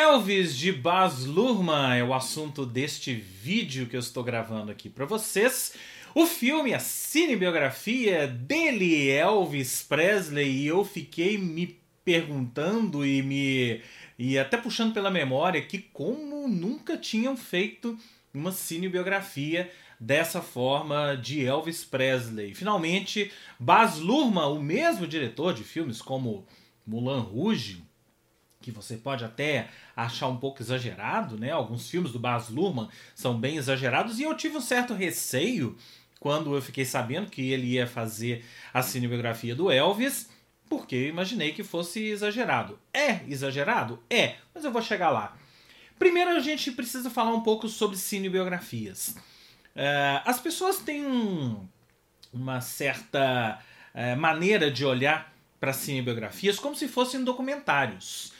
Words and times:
Elvis 0.00 0.56
de 0.56 0.72
Baz 0.72 1.26
Luhrmann 1.26 1.98
é 1.98 2.02
o 2.02 2.14
assunto 2.14 2.64
deste 2.64 3.12
vídeo 3.12 3.86
que 3.86 3.94
eu 3.94 4.00
estou 4.00 4.24
gravando 4.24 4.72
aqui 4.72 4.88
para 4.88 5.04
vocês. 5.04 5.74
O 6.14 6.24
filme, 6.26 6.72
a 6.72 6.78
cinebiografia 6.78 8.26
dele, 8.26 9.10
Elvis 9.10 9.82
Presley, 9.82 10.62
e 10.62 10.66
eu 10.66 10.86
fiquei 10.86 11.36
me 11.36 11.78
perguntando 12.02 13.04
e 13.04 13.20
me 13.20 13.82
e 14.18 14.38
até 14.38 14.56
puxando 14.56 14.94
pela 14.94 15.10
memória 15.10 15.60
que 15.60 15.76
como 15.78 16.48
nunca 16.48 16.96
tinham 16.96 17.36
feito 17.36 17.94
uma 18.32 18.52
cinebiografia 18.52 19.70
dessa 20.00 20.40
forma 20.40 21.14
de 21.14 21.44
Elvis 21.44 21.84
Presley. 21.84 22.54
Finalmente, 22.54 23.30
Baz 23.58 23.98
Luhrmann, 23.98 24.56
o 24.56 24.62
mesmo 24.62 25.06
diretor 25.06 25.52
de 25.52 25.62
filmes 25.62 26.00
como 26.00 26.46
Mulan 26.86 27.20
Rouge, 27.20 27.89
que 28.60 28.70
você 28.70 28.96
pode 28.96 29.24
até 29.24 29.68
achar 29.96 30.28
um 30.28 30.36
pouco 30.36 30.62
exagerado, 30.62 31.38
né? 31.38 31.50
Alguns 31.50 31.88
filmes 31.88 32.12
do 32.12 32.18
Baz 32.18 32.48
Luhrmann 32.50 32.88
são 33.14 33.38
bem 33.38 33.56
exagerados 33.56 34.18
e 34.18 34.22
eu 34.22 34.36
tive 34.36 34.56
um 34.56 34.60
certo 34.60 34.92
receio 34.92 35.76
quando 36.18 36.54
eu 36.54 36.60
fiquei 36.60 36.84
sabendo 36.84 37.30
que 37.30 37.50
ele 37.50 37.66
ia 37.68 37.86
fazer 37.86 38.44
a 38.74 38.82
cinebiografia 38.82 39.54
do 39.54 39.70
Elvis, 39.70 40.28
porque 40.68 40.94
eu 40.94 41.08
imaginei 41.08 41.52
que 41.52 41.64
fosse 41.64 42.04
exagerado. 42.04 42.78
É 42.92 43.20
exagerado? 43.26 43.98
É, 44.10 44.36
mas 44.54 44.62
eu 44.62 44.70
vou 44.70 44.82
chegar 44.82 45.10
lá. 45.10 45.34
Primeiro 45.98 46.30
a 46.30 46.40
gente 46.40 46.70
precisa 46.72 47.08
falar 47.08 47.34
um 47.34 47.40
pouco 47.40 47.68
sobre 47.68 47.96
cinebiografias. 47.96 49.16
Uh, 49.74 50.20
as 50.24 50.38
pessoas 50.38 50.78
têm 50.78 51.06
um, 51.06 51.66
uma 52.32 52.60
certa 52.60 53.58
uh, 53.94 54.16
maneira 54.18 54.70
de 54.70 54.84
olhar 54.84 55.32
para 55.58 55.72
cinebiografias 55.72 56.58
como 56.58 56.76
se 56.76 56.88
fossem 56.88 57.24
documentários. 57.24 58.32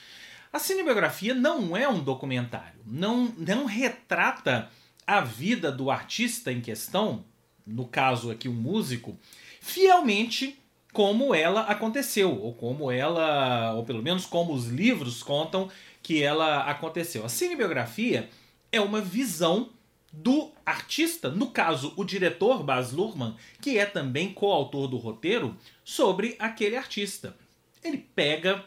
A 0.53 0.59
cinebiografia 0.59 1.33
não 1.33 1.77
é 1.77 1.89
um 1.89 2.01
documentário, 2.01 2.81
não, 2.85 3.33
não 3.39 3.67
retrata 3.67 4.69
a 5.07 5.21
vida 5.21 5.71
do 5.71 5.91
artista 5.91 6.51
em 6.53 6.61
questão, 6.61 7.25
no 7.65 7.87
caso 7.87 8.31
aqui 8.31 8.49
um 8.49 8.53
músico, 8.53 9.17
fielmente 9.61 10.59
como 10.93 11.33
ela 11.35 11.63
aconteceu, 11.63 12.37
ou 12.37 12.53
como 12.53 12.91
ela, 12.91 13.75
ou 13.75 13.85
pelo 13.85 14.03
menos 14.03 14.27
como 14.27 14.53
os 14.53 14.67
livros 14.67 15.23
contam 15.23 15.71
que 16.03 16.23
ela 16.23 16.65
aconteceu. 16.65 17.25
A 17.25 17.29
cinebiografia 17.29 18.29
é 18.73 18.81
uma 18.81 19.01
visão 19.01 19.71
do 20.13 20.51
artista, 20.67 21.31
no 21.31 21.51
caso 21.51 21.93
o 21.97 22.05
diretor 22.05 22.65
Baz 22.65 22.91
Luhrmann, 22.91 23.37
que 23.61 23.79
é 23.79 23.87
também 23.87 24.33
coautor 24.33 24.89
do 24.89 24.97
roteiro, 24.97 25.57
sobre 25.85 26.35
aquele 26.41 26.77
artista. 26.77 27.37
Ele 27.85 27.99
pega 27.99 28.65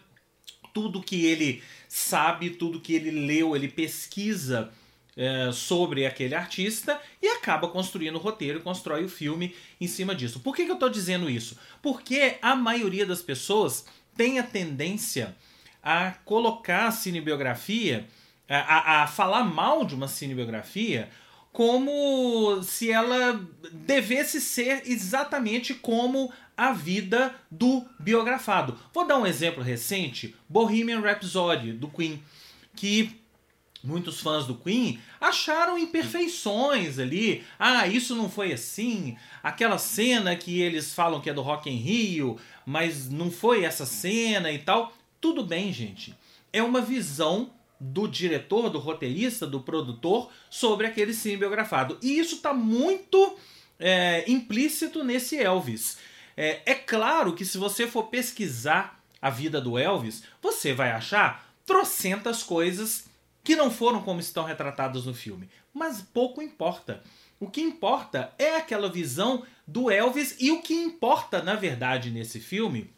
tudo 0.74 1.04
que 1.04 1.26
ele 1.26 1.62
sabe, 1.96 2.50
tudo 2.50 2.80
que 2.80 2.96
ele 2.96 3.12
leu, 3.12 3.56
ele 3.56 3.68
pesquisa 3.68 4.72
é, 5.16 5.52
sobre 5.52 6.08
aquele 6.08 6.34
artista 6.34 7.00
e 7.22 7.28
acaba 7.28 7.68
construindo 7.68 8.16
o 8.16 8.20
roteiro, 8.20 8.62
constrói 8.62 9.04
o 9.06 9.10
filme 9.10 9.56
em 9.80 9.86
cima 9.86 10.16
disso. 10.16 10.40
Por 10.40 10.56
que, 10.56 10.66
que 10.66 10.72
eu 10.72 10.74
estou 10.74 10.90
dizendo 10.90 11.30
isso? 11.30 11.56
Porque 11.84 12.40
a 12.42 12.56
maioria 12.56 13.06
das 13.06 13.22
pessoas 13.22 13.86
tem 14.18 14.40
a 14.40 14.44
tendência 14.44 15.36
a 15.84 16.14
colocar 16.26 16.88
a 16.88 16.92
cinebiografia, 16.92 18.08
a, 18.50 18.58
a, 18.58 19.04
a 19.04 19.08
falar 19.08 19.44
mal 19.44 19.86
de 19.86 19.94
uma 19.94 20.08
cinebiografia 20.08 21.12
como 21.54 22.64
se 22.64 22.92
ela 22.92 23.40
devesse 23.72 24.42
ser 24.42 24.82
exatamente 24.88 25.76
como 25.76 26.34
a 26.58 26.74
vida 26.74 27.34
do 27.50 27.86
biografado. 28.00 28.78
Vou 28.92 29.06
dar 29.06 29.20
um 29.20 29.26
exemplo 29.26 29.64
recente: 29.64 30.36
Bohemian 30.50 31.00
Rhapsody 31.00 31.72
do 31.72 31.88
Queen, 31.88 32.22
que 32.76 33.22
muitos 33.84 34.20
fãs 34.20 34.48
do 34.48 34.56
Queen 34.56 35.00
acharam 35.22 35.78
imperfeições 35.78 36.98
ali. 36.98 37.44
Ah, 37.60 37.88
isso 37.88 38.16
não 38.16 38.30
foi 38.30 38.52
assim. 38.52 39.16
Aquela 39.44 39.78
cena 39.78 40.36
que 40.36 40.60
eles 40.60 40.94
falam 40.94 41.22
que 41.22 41.30
é 41.30 41.34
do 41.34 41.42
Rock 41.44 41.70
in 41.70 41.78
Rio, 41.78 42.40
mas 42.66 43.10
não 43.10 43.30
foi 43.30 43.64
essa 43.64 43.86
cena 43.86 44.52
e 44.52 44.58
tal. 44.58 44.92
Tudo 45.22 45.44
bem, 45.44 45.72
gente. 45.72 46.16
É 46.52 46.64
uma 46.64 46.82
visão 46.82 47.52
do 47.84 48.08
diretor, 48.08 48.70
do 48.70 48.80
roteirista, 48.80 49.46
do 49.46 49.60
produtor 49.60 50.32
sobre 50.50 50.88
aquele 50.88 51.14
sim 51.14 51.38
biografado. 51.38 51.98
E 52.02 52.18
isso 52.18 52.36
está 52.36 52.54
muito 52.54 53.38
é, 53.78 54.24
implícito 54.32 55.04
nesse 55.04 55.38
Elvis. 55.38 55.98
É, 56.38 56.62
é 56.66 56.76
claro 56.76 57.34
que 57.34 57.44
se 57.44 57.58
você 57.58 57.86
for 57.86 58.04
pesquisar 58.04 59.04
a 59.22 59.30
vida 59.30 59.60
do 59.60 59.78
Elvis, 59.78 60.24
você 60.42 60.74
vai 60.74 60.92
achar 60.92 61.54
trocentas 61.66 62.42
coisas 62.42 63.06
que 63.44 63.56
não 63.56 63.70
foram 63.70 64.02
como 64.02 64.22
estão 64.22 64.46
retratadas 64.46 65.06
no 65.06 65.14
filme. 65.14 65.50
Mas 65.74 66.02
pouco 66.02 66.42
importa. 66.42 67.04
O 67.38 67.50
que 67.50 67.62
importa 67.62 68.34
é 68.40 68.56
aquela 68.56 68.90
visão 68.90 69.44
do 69.68 69.92
Elvis 69.92 70.38
e 70.40 70.52
o 70.52 70.62
que 70.62 70.74
importa, 70.74 71.44
na 71.44 71.56
verdade, 71.56 72.10
nesse 72.10 72.40
filme 72.40 72.90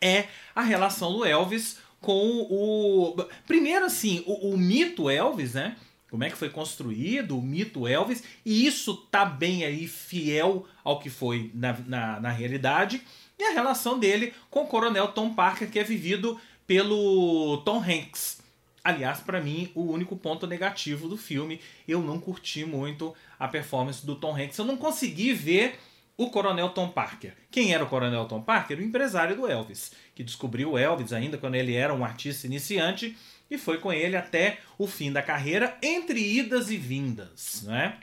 é 0.00 0.28
a 0.54 0.62
relação 0.62 1.12
do 1.12 1.24
Elvis 1.24 1.78
com 2.02 2.46
o. 2.50 3.16
Primeiro, 3.46 3.86
assim, 3.86 4.22
o, 4.26 4.50
o 4.50 4.58
mito 4.58 5.08
Elvis, 5.08 5.54
né? 5.54 5.76
como 6.10 6.24
é 6.24 6.28
que 6.28 6.36
foi 6.36 6.50
construído 6.50 7.38
o 7.38 7.40
mito 7.40 7.88
Elvis, 7.88 8.22
e 8.44 8.66
isso 8.66 8.94
tá 9.10 9.24
bem 9.24 9.64
aí 9.64 9.88
fiel 9.88 10.66
ao 10.84 10.98
que 10.98 11.08
foi 11.08 11.50
na, 11.54 11.72
na, 11.86 12.20
na 12.20 12.30
realidade, 12.30 13.02
e 13.38 13.44
a 13.44 13.52
relação 13.52 13.98
dele 13.98 14.34
com 14.50 14.64
o 14.64 14.66
coronel 14.66 15.08
Tom 15.08 15.32
Parker, 15.32 15.70
que 15.70 15.78
é 15.78 15.82
vivido 15.82 16.38
pelo 16.66 17.62
Tom 17.64 17.82
Hanks. 17.82 18.42
Aliás, 18.84 19.20
para 19.20 19.40
mim, 19.40 19.70
o 19.74 19.84
único 19.84 20.14
ponto 20.14 20.46
negativo 20.46 21.08
do 21.08 21.16
filme, 21.16 21.58
eu 21.88 22.02
não 22.02 22.20
curti 22.20 22.62
muito 22.66 23.14
a 23.38 23.48
performance 23.48 24.04
do 24.04 24.14
Tom 24.14 24.36
Hanks. 24.36 24.58
Eu 24.58 24.66
não 24.66 24.76
consegui 24.76 25.32
ver 25.32 25.78
o 26.16 26.30
Coronel 26.30 26.68
Tom 26.70 26.88
Parker. 26.88 27.34
Quem 27.50 27.72
era 27.72 27.84
o 27.84 27.88
Coronel 27.88 28.26
Tom 28.26 28.42
Parker? 28.42 28.78
O 28.78 28.82
empresário 28.82 29.36
do 29.36 29.46
Elvis, 29.46 29.92
que 30.14 30.22
descobriu 30.22 30.72
o 30.72 30.78
Elvis 30.78 31.12
ainda 31.12 31.38
quando 31.38 31.54
ele 31.54 31.74
era 31.74 31.94
um 31.94 32.04
artista 32.04 32.46
iniciante 32.46 33.16
e 33.50 33.58
foi 33.58 33.78
com 33.78 33.92
ele 33.92 34.16
até 34.16 34.60
o 34.78 34.86
fim 34.86 35.12
da 35.12 35.22
carreira, 35.22 35.76
entre 35.82 36.20
idas 36.20 36.70
e 36.70 36.76
vindas, 36.76 37.62
né? 37.64 37.98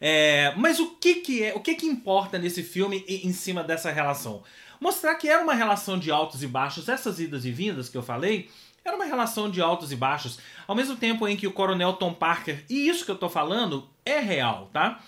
É, 0.00 0.52
mas 0.56 0.78
o 0.78 0.96
que 0.96 1.16
que 1.16 1.42
é, 1.42 1.54
o 1.54 1.60
que 1.60 1.74
que 1.74 1.86
importa 1.86 2.38
nesse 2.38 2.62
filme 2.62 3.04
em 3.08 3.32
cima 3.32 3.64
dessa 3.64 3.90
relação? 3.90 4.42
Mostrar 4.78 5.14
que 5.14 5.28
era 5.28 5.42
uma 5.42 5.54
relação 5.54 5.98
de 5.98 6.10
altos 6.10 6.42
e 6.42 6.46
baixos, 6.46 6.88
essas 6.88 7.18
idas 7.18 7.44
e 7.44 7.50
vindas 7.50 7.88
que 7.88 7.96
eu 7.96 8.02
falei, 8.02 8.50
era 8.84 8.94
uma 8.94 9.04
relação 9.04 9.50
de 9.50 9.60
altos 9.60 9.90
e 9.90 9.96
baixos, 9.96 10.38
ao 10.66 10.76
mesmo 10.76 10.96
tempo 10.96 11.26
em 11.26 11.36
que 11.36 11.46
o 11.46 11.52
Coronel 11.52 11.94
Tom 11.94 12.12
Parker, 12.12 12.64
e 12.68 12.88
isso 12.88 13.04
que 13.04 13.10
eu 13.10 13.18
tô 13.18 13.28
falando 13.28 13.88
é 14.04 14.20
real, 14.20 14.70
tá? 14.72 15.02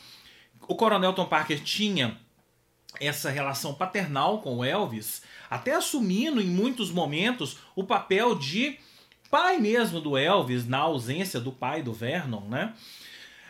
O 0.68 0.74
Coronel 0.74 1.14
Tom 1.14 1.24
Parker 1.24 1.60
tinha 1.64 2.18
essa 3.00 3.30
relação 3.30 3.74
paternal 3.74 4.42
com 4.42 4.58
o 4.58 4.64
Elvis, 4.64 5.22
até 5.48 5.74
assumindo 5.74 6.40
em 6.42 6.46
muitos 6.46 6.90
momentos 6.90 7.58
o 7.74 7.84
papel 7.84 8.34
de 8.34 8.78
pai 9.30 9.58
mesmo 9.58 10.00
do 10.00 10.16
Elvis, 10.16 10.66
na 10.66 10.78
ausência 10.78 11.40
do 11.40 11.50
pai 11.50 11.82
do 11.82 11.92
Vernon, 11.92 12.42
né? 12.48 12.74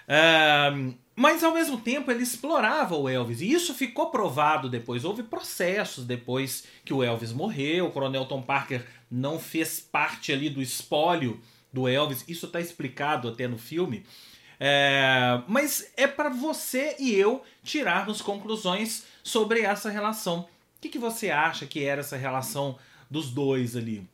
Uh, 0.09 0.95
mas 1.15 1.43
ao 1.43 1.53
mesmo 1.53 1.79
tempo 1.79 2.11
ele 2.11 2.23
explorava 2.23 2.97
o 2.97 3.09
Elvis, 3.09 3.41
e 3.41 3.51
isso 3.51 3.75
ficou 3.75 4.11
provado 4.11 4.69
depois. 4.69 5.05
Houve 5.05 5.25
processos 5.25 6.05
depois 6.07 6.65
que 6.85 6.95
o 6.95 7.03
Elvis 7.03 7.33
morreu, 7.33 7.87
o 7.87 7.91
Coronel 7.91 8.27
Tom 8.27 8.41
Parker 8.41 8.87
não 9.11 9.41
fez 9.41 9.81
parte 9.81 10.33
ali 10.33 10.49
do 10.49 10.63
espólio 10.63 11.41
do 11.73 11.89
Elvis, 11.89 12.25
isso 12.29 12.47
está 12.47 12.61
explicado 12.61 13.29
até 13.29 13.49
no 13.49 13.59
filme. 13.59 14.05
É, 14.61 15.41
mas 15.47 15.93
é 15.97 16.07
para 16.07 16.29
você 16.29 16.97
e 16.99 17.15
eu 17.15 17.43
tirarmos 17.63 18.21
conclusões 18.21 19.05
sobre 19.23 19.61
essa 19.61 19.91
relação. 19.91 20.41
O 20.41 20.81
que, 20.81 20.89
que 20.89 20.99
você 20.99 21.31
acha 21.31 21.67
que 21.67 21.85
era 21.85 22.01
essa 22.01 22.17
relação 22.17 22.79
dos 23.11 23.31
dois 23.31 23.77
ali? 23.77 24.09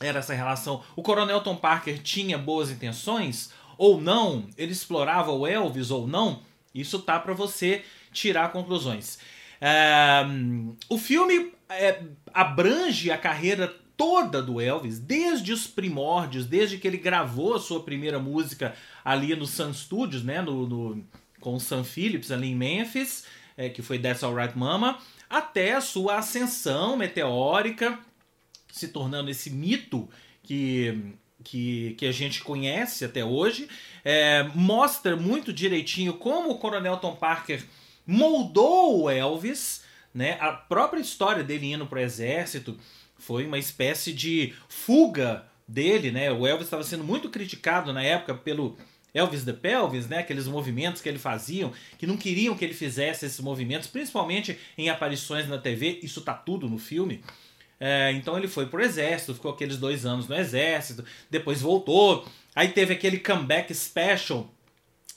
era 0.00 0.18
essa 0.18 0.34
relação. 0.34 0.82
O 0.94 1.02
Coronel 1.02 1.40
Tom 1.40 1.56
Parker 1.56 2.00
tinha 2.02 2.36
boas 2.36 2.70
intenções 2.70 3.50
ou 3.78 4.00
não? 4.00 4.46
Ele 4.56 4.72
explorava 4.72 5.32
o 5.32 5.46
Elvis 5.46 5.90
ou 5.90 6.06
não? 6.06 6.40
Isso 6.74 6.98
tá 6.98 7.18
para 7.18 7.32
você 7.32 7.82
tirar 8.12 8.52
conclusões. 8.52 9.18
É, 9.60 10.22
o 10.88 10.98
filme 10.98 11.52
é, 11.68 12.02
abrange 12.32 13.10
a 13.10 13.16
carreira 13.16 13.74
toda 13.96 14.42
do 14.42 14.60
Elvis, 14.60 14.98
desde 14.98 15.52
os 15.52 15.66
primórdios, 15.66 16.46
desde 16.46 16.78
que 16.78 16.86
ele 16.86 16.98
gravou 16.98 17.54
a 17.54 17.60
sua 17.60 17.82
primeira 17.82 18.18
música 18.18 18.74
ali 19.04 19.34
no 19.34 19.46
Sun 19.46 19.72
Studios, 19.72 20.22
né, 20.22 20.42
no, 20.42 20.66
no 20.66 21.04
com 21.40 21.54
o 21.54 21.60
Sam 21.60 21.84
Phillips 21.84 22.30
ali 22.30 22.48
em 22.48 22.56
Memphis, 22.56 23.24
é, 23.56 23.68
que 23.68 23.82
foi 23.82 23.98
That's 23.98 24.22
Alright 24.22 24.58
Mama, 24.58 24.98
até 25.28 25.74
a 25.74 25.80
sua 25.80 26.18
ascensão 26.18 26.96
meteórica 26.96 27.98
se 28.70 28.88
tornando 28.88 29.30
esse 29.30 29.48
mito 29.48 30.08
que, 30.42 31.14
que, 31.42 31.94
que 31.98 32.06
a 32.06 32.12
gente 32.12 32.42
conhece 32.42 33.04
até 33.04 33.24
hoje. 33.24 33.68
É, 34.04 34.42
mostra 34.54 35.16
muito 35.16 35.52
direitinho 35.52 36.14
como 36.14 36.50
o 36.50 36.58
Coronel 36.58 36.98
Tom 36.98 37.16
Parker 37.16 37.64
moldou 38.06 39.02
o 39.02 39.10
Elvis. 39.10 39.82
Né? 40.12 40.36
A 40.40 40.52
própria 40.52 41.00
história 41.00 41.42
dele 41.42 41.72
indo 41.72 41.86
para 41.86 41.98
o 41.98 42.02
exército 42.02 42.78
foi 43.18 43.46
uma 43.46 43.58
espécie 43.58 44.12
de 44.12 44.52
fuga 44.68 45.46
dele, 45.66 46.10
né? 46.10 46.30
O 46.30 46.46
Elvis 46.46 46.66
estava 46.66 46.84
sendo 46.84 47.04
muito 47.04 47.28
criticado 47.28 47.92
na 47.92 48.02
época 48.02 48.34
pelo 48.34 48.76
Elvis 49.12 49.44
the 49.44 49.52
Pelvis, 49.52 50.08
né? 50.08 50.18
Aqueles 50.18 50.46
movimentos 50.46 51.00
que 51.00 51.08
ele 51.08 51.18
fazia, 51.18 51.70
que 51.98 52.06
não 52.06 52.16
queriam 52.16 52.56
que 52.56 52.64
ele 52.64 52.74
fizesse 52.74 53.24
esses 53.24 53.40
movimentos, 53.40 53.88
principalmente 53.88 54.58
em 54.76 54.90
aparições 54.90 55.48
na 55.48 55.58
TV. 55.58 56.00
Isso 56.02 56.20
tá 56.20 56.34
tudo 56.34 56.68
no 56.68 56.78
filme. 56.78 57.22
É, 57.78 58.12
então 58.12 58.38
ele 58.38 58.48
foi 58.48 58.66
pro 58.66 58.82
exército, 58.82 59.34
ficou 59.34 59.50
aqueles 59.50 59.76
dois 59.76 60.06
anos 60.06 60.28
no 60.28 60.34
exército, 60.34 61.04
depois 61.30 61.60
voltou. 61.60 62.26
Aí 62.54 62.68
teve 62.68 62.94
aquele 62.94 63.18
comeback 63.18 63.74
special, 63.74 64.50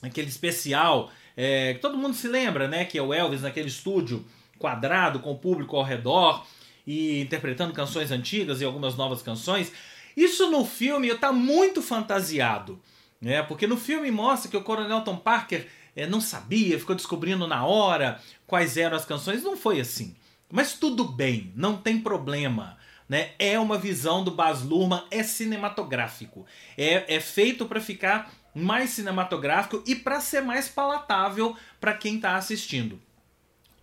aquele 0.02 0.28
especial, 0.28 1.10
é, 1.36 1.74
que 1.74 1.80
todo 1.80 1.96
mundo 1.96 2.14
se 2.14 2.28
lembra, 2.28 2.68
né? 2.68 2.84
Que 2.84 2.98
é 2.98 3.02
o 3.02 3.14
Elvis 3.14 3.42
naquele 3.42 3.68
estúdio 3.68 4.24
quadrado 4.58 5.20
com 5.20 5.32
o 5.32 5.38
público 5.38 5.76
ao 5.76 5.82
redor 5.82 6.44
e 6.86 7.20
interpretando 7.20 7.72
canções 7.72 8.10
antigas 8.10 8.60
e 8.60 8.64
algumas 8.64 8.96
novas 8.96 9.22
canções. 9.22 9.72
Isso 10.16 10.50
no 10.50 10.64
filme 10.64 11.08
está 11.08 11.32
muito 11.32 11.82
fantasiado, 11.82 12.80
né? 13.20 13.42
Porque 13.42 13.66
no 13.66 13.76
filme 13.76 14.10
mostra 14.10 14.50
que 14.50 14.56
o 14.56 14.62
Coronel 14.62 15.02
Tom 15.02 15.16
Parker 15.16 15.68
é, 15.94 16.06
não 16.06 16.20
sabia, 16.20 16.78
ficou 16.78 16.96
descobrindo 16.96 17.46
na 17.46 17.64
hora 17.64 18.20
quais 18.46 18.76
eram 18.76 18.96
as 18.96 19.04
canções. 19.04 19.42
Não 19.42 19.56
foi 19.56 19.80
assim. 19.80 20.16
Mas 20.50 20.74
tudo 20.74 21.04
bem, 21.04 21.52
não 21.54 21.76
tem 21.76 22.00
problema. 22.00 22.76
Né? 23.08 23.30
É 23.38 23.58
uma 23.58 23.78
visão 23.78 24.22
do 24.22 24.30
Baz 24.30 24.62
Luhrmann, 24.62 25.04
é 25.10 25.22
cinematográfico. 25.22 26.46
É, 26.76 27.16
é 27.16 27.20
feito 27.20 27.66
para 27.66 27.80
ficar 27.80 28.32
mais 28.54 28.90
cinematográfico 28.90 29.82
e 29.86 29.94
para 29.94 30.20
ser 30.20 30.42
mais 30.42 30.68
palatável 30.68 31.56
para 31.80 31.94
quem 31.94 32.16
está 32.16 32.36
assistindo. 32.36 33.00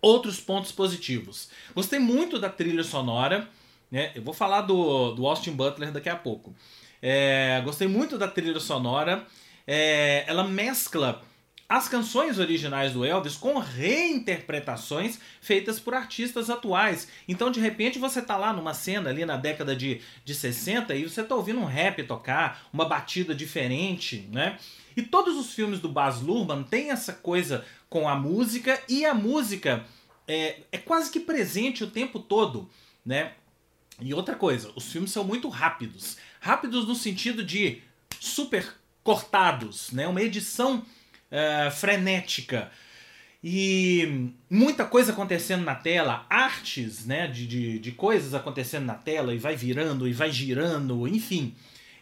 Outros 0.00 0.40
pontos 0.40 0.72
positivos. 0.72 1.50
Gostei 1.74 1.98
muito 1.98 2.38
da 2.38 2.48
trilha 2.48 2.84
sonora. 2.84 3.48
Né? 3.90 4.12
Eu 4.14 4.22
vou 4.22 4.34
falar 4.34 4.62
do, 4.62 5.12
do 5.12 5.26
Austin 5.26 5.52
Butler 5.52 5.90
daqui 5.90 6.08
a 6.08 6.16
pouco. 6.16 6.54
É, 7.02 7.60
gostei 7.64 7.88
muito 7.88 8.16
da 8.16 8.28
trilha 8.28 8.60
sonora. 8.60 9.26
É, 9.66 10.24
ela 10.26 10.44
mescla 10.44 11.22
as 11.68 11.86
canções 11.86 12.38
originais 12.38 12.92
do 12.92 13.04
Elvis 13.04 13.36
com 13.36 13.58
reinterpretações 13.58 15.18
feitas 15.40 15.78
por 15.78 15.92
artistas 15.92 16.48
atuais. 16.48 17.08
Então, 17.28 17.50
de 17.50 17.60
repente, 17.60 17.98
você 17.98 18.22
tá 18.22 18.38
lá 18.38 18.54
numa 18.54 18.72
cena 18.72 19.10
ali 19.10 19.26
na 19.26 19.36
década 19.36 19.76
de, 19.76 20.00
de 20.24 20.34
60 20.34 20.94
e 20.94 21.04
você 21.06 21.22
tá 21.22 21.34
ouvindo 21.34 21.60
um 21.60 21.66
rap 21.66 22.02
tocar, 22.04 22.66
uma 22.72 22.86
batida 22.86 23.34
diferente, 23.34 24.26
né? 24.32 24.58
E 24.96 25.02
todos 25.02 25.36
os 25.36 25.52
filmes 25.52 25.78
do 25.78 25.90
Baz 25.90 26.22
Luhrmann 26.22 26.64
têm 26.64 26.90
essa 26.90 27.12
coisa 27.12 27.64
com 27.90 28.08
a 28.08 28.16
música 28.16 28.82
e 28.88 29.04
a 29.04 29.12
música 29.12 29.84
é, 30.26 30.60
é 30.72 30.78
quase 30.78 31.10
que 31.10 31.20
presente 31.20 31.84
o 31.84 31.90
tempo 31.90 32.18
todo, 32.18 32.68
né? 33.04 33.32
E 34.00 34.14
outra 34.14 34.34
coisa, 34.34 34.72
os 34.74 34.90
filmes 34.90 35.10
são 35.10 35.22
muito 35.22 35.48
rápidos. 35.48 36.16
Rápidos 36.40 36.88
no 36.88 36.94
sentido 36.94 37.44
de 37.44 37.82
super 38.18 38.74
cortados, 39.02 39.92
né? 39.92 40.08
Uma 40.08 40.22
edição 40.22 40.84
uh, 41.30 41.70
frenética 41.70 42.70
e 43.42 44.32
muita 44.50 44.84
coisa 44.84 45.12
acontecendo 45.12 45.64
na 45.64 45.74
tela, 45.74 46.26
artes 46.28 47.06
né, 47.06 47.28
de, 47.28 47.46
de, 47.46 47.78
de, 47.78 47.92
coisas 47.92 48.34
acontecendo 48.34 48.84
na 48.84 48.94
tela 48.94 49.32
e 49.32 49.38
vai 49.38 49.54
virando 49.54 50.08
e 50.08 50.12
vai 50.12 50.30
girando, 50.32 51.06
enfim. 51.06 51.54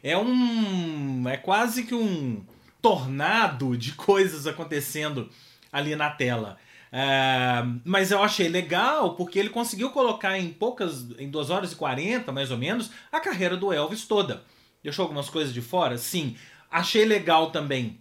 É 0.03 0.17
um. 0.17 1.29
É 1.29 1.37
quase 1.37 1.83
que 1.83 1.95
um 1.95 2.43
tornado 2.81 3.77
de 3.77 3.93
coisas 3.93 4.47
acontecendo 4.47 5.29
ali 5.71 5.95
na 5.95 6.09
tela. 6.09 6.57
Uh, 6.87 7.81
mas 7.85 8.11
eu 8.11 8.23
achei 8.23 8.49
legal 8.49 9.15
porque 9.15 9.39
ele 9.39 9.51
conseguiu 9.51 9.91
colocar 9.91 10.39
em 10.39 10.51
poucas, 10.51 11.07
em 11.19 11.29
2 11.29 11.51
horas 11.51 11.73
e 11.73 11.77
40 11.77 12.33
mais 12.33 12.51
ou 12.51 12.57
menos, 12.57 12.91
a 13.13 13.21
carreira 13.21 13.57
do 13.57 13.73
Elvis 13.73 14.07
toda. 14.07 14.43
Deixou 14.83 15.03
algumas 15.03 15.29
coisas 15.29 15.53
de 15.53 15.61
fora? 15.61 15.99
Sim. 15.99 16.37
Achei 16.71 17.05
legal 17.05 17.51
também 17.51 17.99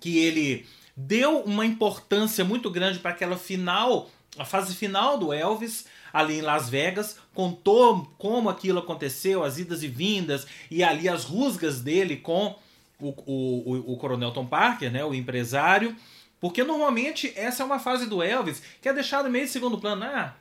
que 0.00 0.18
ele 0.18 0.66
deu 0.96 1.40
uma 1.40 1.64
importância 1.64 2.44
muito 2.44 2.70
grande 2.70 2.98
para 2.98 3.10
aquela 3.10 3.36
final, 3.36 4.10
a 4.38 4.44
fase 4.44 4.74
final 4.74 5.18
do 5.18 5.32
Elvis 5.32 5.86
ali 6.12 6.38
em 6.38 6.42
Las 6.42 6.68
Vegas, 6.68 7.18
contou 7.32 8.12
como 8.18 8.48
aquilo 8.48 8.80
aconteceu, 8.80 9.44
as 9.44 9.58
idas 9.58 9.82
e 9.82 9.88
vindas 9.88 10.46
e 10.70 10.82
ali 10.82 11.08
as 11.08 11.24
rusgas 11.24 11.80
dele 11.80 12.16
com 12.16 12.56
o, 12.98 13.08
o, 13.26 13.92
o 13.92 13.96
Coronel 13.96 14.32
Tom 14.32 14.46
Parker, 14.46 14.90
né, 14.90 15.04
o 15.04 15.14
empresário. 15.14 15.94
Porque 16.40 16.64
normalmente 16.64 17.32
essa 17.36 17.62
é 17.62 17.66
uma 17.66 17.78
fase 17.78 18.06
do 18.06 18.22
Elvis 18.22 18.62
que 18.80 18.88
é 18.88 18.92
deixada 18.92 19.28
meio 19.28 19.44
em 19.44 19.48
segundo 19.48 19.78
plano. 19.78 20.04
Ah, 20.04 20.34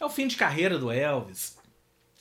é 0.00 0.04
o 0.04 0.10
fim 0.10 0.26
de 0.26 0.36
carreira 0.36 0.78
do 0.78 0.90
Elvis. 0.90 1.56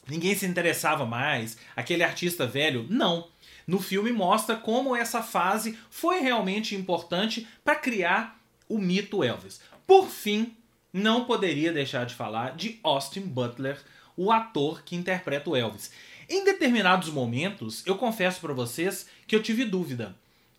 Ninguém 0.07 0.35
se 0.35 0.45
interessava 0.45 1.05
mais. 1.05 1.57
Aquele 1.75 2.03
artista 2.03 2.47
velho. 2.47 2.85
Não. 2.89 3.27
No 3.67 3.79
filme 3.79 4.11
mostra 4.11 4.55
como 4.55 4.95
essa 4.95 5.21
fase 5.21 5.77
foi 5.89 6.19
realmente 6.19 6.75
importante 6.75 7.47
para 7.63 7.75
criar 7.75 8.39
o 8.67 8.77
mito 8.77 9.23
Elvis. 9.23 9.61
Por 9.85 10.07
fim, 10.09 10.55
não 10.91 11.25
poderia 11.25 11.71
deixar 11.71 12.05
de 12.05 12.15
falar 12.15 12.55
de 12.55 12.79
Austin 12.83 13.21
Butler, 13.21 13.79
o 14.17 14.31
ator 14.31 14.83
que 14.83 14.95
interpreta 14.95 15.49
o 15.49 15.55
Elvis. 15.55 15.91
Em 16.29 16.43
determinados 16.43 17.09
momentos, 17.09 17.83
eu 17.85 17.95
confesso 17.97 18.39
para 18.39 18.53
vocês 18.53 19.07
que 19.27 19.35
eu 19.35 19.43
tive 19.43 19.65
dúvida 19.65 20.15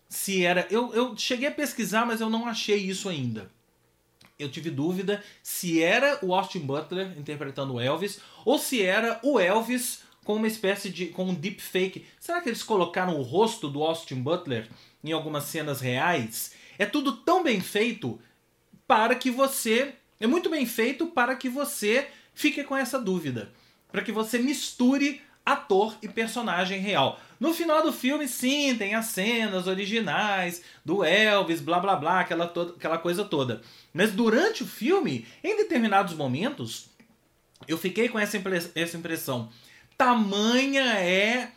se 0.07 0.45
era. 0.45 0.67
Eu, 0.69 0.93
eu 0.93 1.17
cheguei 1.17 1.47
a 1.47 1.51
pesquisar, 1.51 2.05
mas 2.05 2.21
eu 2.21 2.29
não 2.29 2.47
achei 2.47 2.77
isso 2.77 3.09
ainda. 3.09 3.49
Eu 4.37 4.49
tive 4.49 4.69
dúvida 4.69 5.23
se 5.41 5.81
era 5.81 6.19
o 6.23 6.33
Austin 6.33 6.59
Butler 6.59 7.17
interpretando 7.17 7.73
o 7.73 7.79
Elvis 7.79 8.19
ou 8.45 8.57
se 8.57 8.81
era 8.81 9.19
o 9.23 9.39
Elvis 9.39 10.03
com 10.23 10.35
uma 10.35 10.47
espécie 10.47 10.89
de. 10.89 11.07
com 11.07 11.25
um 11.25 11.33
deepfake. 11.33 12.05
Será 12.19 12.41
que 12.41 12.49
eles 12.49 12.63
colocaram 12.63 13.17
o 13.17 13.21
rosto 13.21 13.69
do 13.69 13.83
Austin 13.83 14.21
Butler 14.21 14.67
em 15.03 15.11
algumas 15.11 15.45
cenas 15.45 15.81
reais? 15.81 16.53
É 16.77 16.85
tudo 16.85 17.17
tão 17.17 17.43
bem 17.43 17.61
feito 17.61 18.19
para 18.87 19.15
que 19.15 19.29
você. 19.29 19.93
É 20.19 20.27
muito 20.27 20.49
bem 20.49 20.65
feito 20.65 21.07
para 21.07 21.35
que 21.35 21.49
você 21.49 22.07
fique 22.33 22.63
com 22.63 22.75
essa 22.75 22.99
dúvida. 22.99 23.51
Para 23.91 24.01
que 24.01 24.11
você 24.11 24.39
misture 24.39 25.21
ator 25.45 25.95
e 26.01 26.07
personagem 26.07 26.79
real. 26.79 27.19
No 27.39 27.53
final 27.53 27.83
do 27.83 27.91
filme, 27.91 28.27
sim, 28.27 28.75
tem 28.77 28.95
as 28.95 29.07
cenas 29.07 29.67
originais 29.67 30.61
do 30.85 31.03
Elvis, 31.03 31.59
blá 31.59 31.79
blá 31.79 31.95
blá, 31.95 32.21
aquela, 32.21 32.45
aquela 32.45 32.97
coisa 32.97 33.25
toda. 33.25 33.61
Mas 33.93 34.11
durante 34.11 34.63
o 34.63 34.67
filme, 34.67 35.27
em 35.43 35.57
determinados 35.57 36.13
momentos, 36.13 36.89
eu 37.67 37.77
fiquei 37.77 38.07
com 38.07 38.17
essa, 38.17 38.41
essa 38.75 38.97
impressão 38.97 39.49
tamanha 39.97 40.83
é 40.99 41.51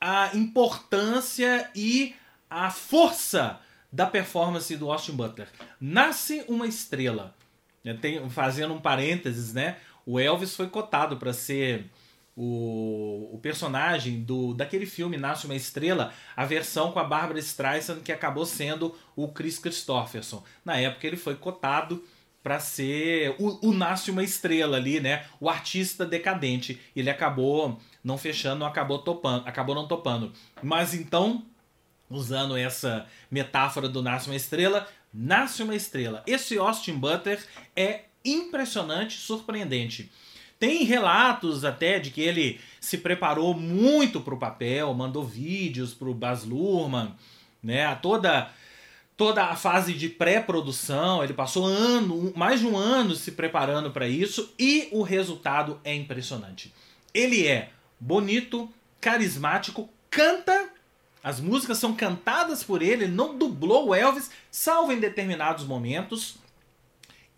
a 0.00 0.36
importância 0.36 1.70
e 1.74 2.14
a 2.48 2.70
força 2.70 3.60
da 3.92 4.06
performance 4.06 4.76
do 4.76 4.90
Austin 4.90 5.12
Butler. 5.12 5.48
Nasce 5.80 6.44
uma 6.48 6.66
estrela. 6.66 7.34
Fazendo 8.30 8.74
um 8.74 8.80
parênteses, 8.80 9.54
né? 9.54 9.78
O 10.04 10.20
Elvis 10.20 10.54
foi 10.54 10.68
cotado 10.68 11.16
para 11.16 11.32
ser 11.32 11.86
o, 12.40 13.34
o, 13.34 13.38
personagem 13.38 14.22
do 14.22 14.54
daquele 14.54 14.86
filme 14.86 15.16
Nasce 15.16 15.46
uma 15.46 15.56
Estrela, 15.56 16.12
a 16.36 16.44
versão 16.44 16.92
com 16.92 17.00
a 17.00 17.04
Barbara 17.04 17.40
Streisand 17.40 17.98
que 17.98 18.12
acabou 18.12 18.46
sendo 18.46 18.94
o 19.16 19.26
Chris 19.26 19.58
Christopherson. 19.58 20.44
Na 20.64 20.76
época 20.76 21.04
ele 21.04 21.16
foi 21.16 21.34
cotado 21.34 22.04
para 22.40 22.60
ser 22.60 23.34
o, 23.40 23.70
o 23.70 23.74
Nasce 23.74 24.12
uma 24.12 24.22
Estrela 24.22 24.76
ali, 24.76 25.00
né? 25.00 25.26
O 25.40 25.50
artista 25.50 26.06
decadente. 26.06 26.80
Ele 26.94 27.10
acabou 27.10 27.80
não 28.04 28.16
fechando, 28.16 28.64
acabou 28.64 29.00
topando, 29.00 29.44
acabou 29.44 29.74
não 29.74 29.88
topando. 29.88 30.32
Mas 30.62 30.94
então, 30.94 31.44
usando 32.08 32.56
essa 32.56 33.04
metáfora 33.28 33.88
do 33.88 34.00
Nasce 34.00 34.28
uma 34.28 34.36
Estrela, 34.36 34.86
nasce 35.12 35.60
uma 35.64 35.74
estrela. 35.74 36.22
Esse 36.24 36.56
Austin 36.56 36.94
Butler 36.94 37.44
é 37.74 38.04
impressionante, 38.24 39.18
surpreendente. 39.18 40.12
Tem 40.58 40.84
relatos 40.84 41.64
até 41.64 41.98
de 41.98 42.10
que 42.10 42.20
ele 42.20 42.60
se 42.80 42.98
preparou 42.98 43.54
muito 43.54 44.20
para 44.20 44.34
o 44.34 44.38
papel, 44.38 44.92
mandou 44.92 45.24
vídeos 45.24 45.94
para 45.94 46.08
o 46.08 46.14
Baz 46.14 46.44
Luhrmann, 46.44 47.14
né? 47.62 47.94
Toda 47.96 48.50
toda 49.16 49.46
a 49.46 49.56
fase 49.56 49.94
de 49.94 50.08
pré-produção, 50.08 51.24
ele 51.24 51.32
passou 51.34 51.66
ano, 51.66 52.32
mais 52.36 52.60
de 52.60 52.66
um 52.66 52.76
ano 52.76 53.16
se 53.16 53.32
preparando 53.32 53.90
para 53.90 54.06
isso 54.06 54.54
e 54.56 54.88
o 54.92 55.02
resultado 55.02 55.80
é 55.82 55.92
impressionante. 55.92 56.72
Ele 57.12 57.44
é 57.44 57.70
bonito, 57.98 58.70
carismático, 59.00 59.90
canta, 60.08 60.70
as 61.20 61.40
músicas 61.40 61.78
são 61.78 61.94
cantadas 61.94 62.62
por 62.62 62.80
ele, 62.80 63.04
ele 63.04 63.12
não 63.12 63.36
dublou 63.36 63.88
o 63.88 63.94
Elvis, 63.94 64.30
salvo 64.52 64.92
em 64.92 65.00
determinados 65.00 65.64
momentos, 65.64 66.36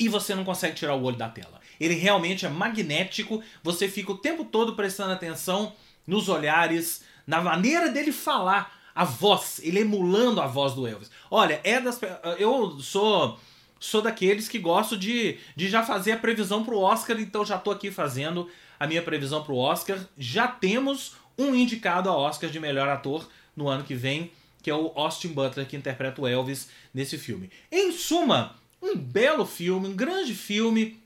e 0.00 0.08
você 0.08 0.34
não 0.34 0.44
consegue 0.44 0.74
tirar 0.74 0.94
o 0.94 1.02
olho 1.02 1.16
da 1.16 1.28
tela. 1.28 1.60
Ele 1.78 1.94
realmente 1.94 2.46
é 2.46 2.48
magnético, 2.48 3.42
você 3.62 3.86
fica 3.86 4.12
o 4.12 4.18
tempo 4.18 4.46
todo 4.46 4.74
prestando 4.74 5.12
atenção 5.12 5.74
nos 6.06 6.28
olhares, 6.28 7.04
na 7.26 7.40
maneira 7.42 7.90
dele 7.90 8.10
falar 8.10 8.80
a 8.94 9.04
voz, 9.04 9.60
ele 9.62 9.80
emulando 9.80 10.40
a 10.40 10.46
voz 10.46 10.72
do 10.72 10.86
Elvis. 10.86 11.10
Olha, 11.30 11.60
é 11.62 11.78
das 11.80 12.00
eu 12.38 12.80
sou 12.80 13.38
sou 13.78 14.02
daqueles 14.02 14.48
que 14.48 14.58
gosto 14.58 14.96
de, 14.96 15.38
de 15.56 15.68
já 15.68 15.82
fazer 15.82 16.12
a 16.12 16.18
previsão 16.18 16.64
para 16.64 16.74
o 16.74 16.80
Oscar, 16.80 17.18
então 17.18 17.44
já 17.44 17.56
estou 17.56 17.72
aqui 17.72 17.90
fazendo 17.90 18.48
a 18.78 18.86
minha 18.86 19.02
previsão 19.02 19.42
para 19.42 19.52
o 19.52 19.58
Oscar. 19.58 19.98
Já 20.18 20.48
temos 20.48 21.14
um 21.38 21.54
indicado 21.54 22.10
ao 22.10 22.20
Oscar 22.20 22.50
de 22.50 22.60
melhor 22.60 22.88
ator 22.88 23.26
no 23.56 23.68
ano 23.68 23.84
que 23.84 23.94
vem, 23.94 24.32
que 24.62 24.70
é 24.70 24.74
o 24.74 24.92
Austin 24.94 25.28
Butler, 25.28 25.66
que 25.66 25.76
interpreta 25.76 26.20
o 26.20 26.28
Elvis 26.28 26.68
nesse 26.92 27.16
filme. 27.16 27.50
Em 27.72 27.90
suma, 27.92 28.59
um 28.82 28.96
belo 28.96 29.44
filme, 29.46 29.88
um 29.88 29.96
grande 29.96 30.34
filme 30.34 30.98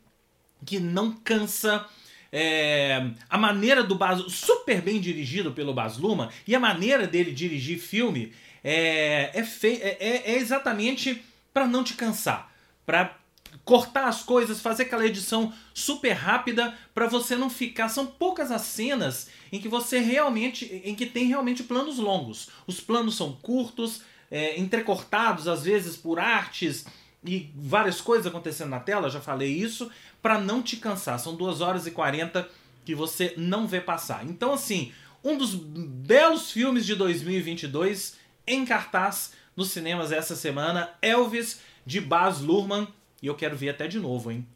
que 0.65 0.79
não 0.79 1.13
cansa. 1.13 1.87
É, 2.33 3.11
a 3.29 3.39
maneira 3.39 3.83
do 3.83 3.95
Baz, 3.95 4.21
super 4.33 4.83
bem 4.83 5.01
dirigido 5.01 5.53
pelo 5.53 5.73
Baz 5.73 5.99
Luhrmann, 5.99 6.31
e 6.47 6.55
a 6.55 6.61
maneira 6.61 7.07
dele 7.07 7.31
dirigir 7.31 7.79
filme 7.79 8.33
é, 8.63 9.31
é, 9.33 9.45
fei, 9.45 9.77
é, 9.77 9.97
é, 10.01 10.33
é 10.33 10.39
exatamente 10.39 11.23
para 11.53 11.67
não 11.67 11.85
te 11.85 11.95
cansar, 11.95 12.53
para 12.85 13.17
cortar 13.65 14.09
as 14.09 14.23
coisas, 14.23 14.61
fazer 14.61 14.85
aquela 14.85 15.07
edição 15.07 15.53
super 15.73 16.13
rápida 16.13 16.77
para 16.93 17.07
você 17.07 17.37
não 17.37 17.49
ficar. 17.49 17.89
São 17.89 18.07
poucas 18.07 18.51
as 18.51 18.63
cenas 18.63 19.29
em 19.53 19.61
que 19.61 19.69
você 19.69 20.01
realmente, 20.01 20.83
em 20.85 20.95
que 20.95 21.07
tem 21.07 21.27
realmente 21.27 21.63
planos 21.63 21.99
longos. 21.99 22.49
Os 22.67 22.81
planos 22.81 23.17
são 23.17 23.33
curtos, 23.33 24.03
é, 24.31 24.59
entrecortados 24.59 25.47
às 25.47 25.63
vezes 25.63 25.97
por 25.97 26.19
artes 26.19 26.85
e 27.25 27.51
várias 27.57 28.01
coisas 28.01 28.27
acontecendo 28.27 28.71
na 28.71 28.81
tela. 28.81 29.11
Já 29.11 29.21
falei 29.21 29.51
isso 29.51 29.91
para 30.23 30.39
não 30.39 30.63
te 30.63 30.77
cansar. 30.77 31.19
São 31.19 31.35
2 31.35 31.61
horas 31.61 31.87
e 31.87 31.91
40 31.91 32.49
que 32.85 32.95
você 32.95 33.35
não 33.37 33.67
vê 33.67 33.81
passar. 33.81 34.25
Então 34.25 34.53
assim, 34.53 34.93
um 35.23 35.37
dos 35.39 35.55
belos 35.55 36.51
filmes 36.51 36.85
de 36.85 36.95
2022 36.95 38.17
em 38.47 38.65
cartaz 38.65 39.33
nos 39.57 39.71
cinemas 39.71 40.13
essa 40.13 40.37
semana, 40.37 40.91
Elvis 41.01 41.61
de 41.87 42.01
Baz 42.01 42.41
Luhrmann 42.41 42.89
e 43.23 43.27
eu 43.27 43.35
quero 43.35 43.57
ver 43.57 43.71
até 43.71 43.87
de 43.87 43.99
novo, 43.99 44.31
hein? 44.31 44.47